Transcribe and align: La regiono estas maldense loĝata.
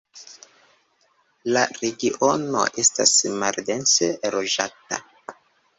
La 1.57 1.61
regiono 1.81 2.65
estas 2.85 3.15
maldense 3.45 4.13
loĝata. 4.39 5.05